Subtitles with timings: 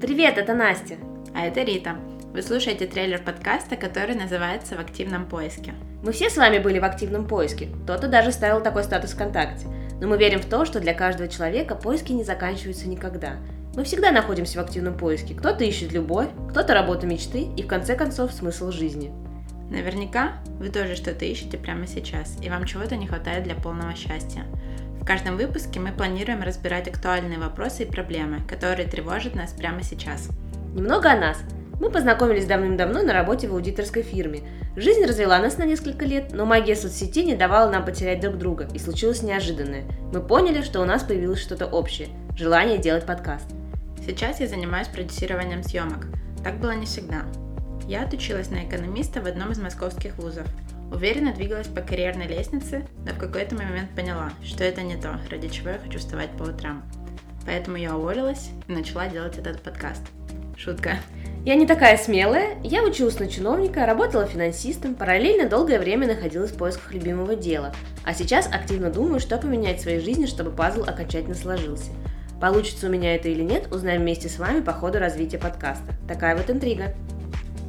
[0.00, 0.94] Привет, это Настя.
[1.34, 1.96] А это Рита.
[2.32, 5.74] Вы слушаете трейлер подкаста, который называется «В активном поиске».
[6.02, 7.68] Мы все с вами были в активном поиске.
[7.84, 9.66] Кто-то даже ставил такой статус ВКонтакте.
[10.00, 13.36] Но мы верим в то, что для каждого человека поиски не заканчиваются никогда.
[13.74, 15.34] Мы всегда находимся в активном поиске.
[15.34, 19.12] Кто-то ищет любовь, кто-то работу мечты и, в конце концов, смысл жизни.
[19.70, 24.44] Наверняка вы тоже что-то ищете прямо сейчас, и вам чего-то не хватает для полного счастья.
[25.00, 30.28] В каждом выпуске мы планируем разбирать актуальные вопросы и проблемы, которые тревожат нас прямо сейчас.
[30.74, 31.38] Немного о нас.
[31.80, 34.42] Мы познакомились давным-давно на работе в аудиторской фирме.
[34.76, 38.68] Жизнь развела нас на несколько лет, но магия соцсети не давала нам потерять друг друга,
[38.74, 39.84] и случилось неожиданное.
[40.12, 43.46] Мы поняли, что у нас появилось что-то общее– желание делать подкаст.
[44.04, 46.08] Сейчас я занимаюсь продюсированием съемок.
[46.44, 47.22] Так было не всегда.
[47.90, 50.46] Я отучилась на экономиста в одном из московских вузов.
[50.92, 55.48] Уверенно двигалась по карьерной лестнице, но в какой-то момент поняла, что это не то, ради
[55.48, 56.84] чего я хочу вставать по утрам.
[57.44, 60.02] Поэтому я уволилась и начала делать этот подкаст.
[60.56, 60.98] Шутка.
[61.44, 66.58] Я не такая смелая, я училась на чиновника, работала финансистом, параллельно долгое время находилась в
[66.58, 67.74] поисках любимого дела,
[68.04, 71.90] а сейчас активно думаю, что поменять в своей жизни, чтобы пазл окончательно сложился.
[72.40, 75.92] Получится у меня это или нет, узнаем вместе с вами по ходу развития подкаста.
[76.06, 76.94] Такая вот интрига.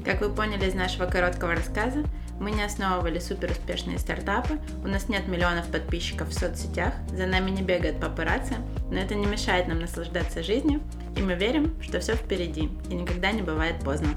[0.04, 2.04] Как вы поняли из нашего короткого рассказа,
[2.40, 7.52] мы не основывали супер успешные стартапы, у нас нет миллионов подписчиков в соцсетях, за нами
[7.52, 8.56] не бегают папарацци,
[8.90, 10.82] но это не мешает нам наслаждаться жизнью,
[11.16, 14.10] и мы верим, что все впереди и никогда не бывает поздно.